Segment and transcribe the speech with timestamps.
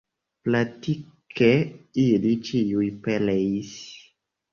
[0.47, 1.49] Praktike
[2.05, 3.75] ili ĉiuj pereis.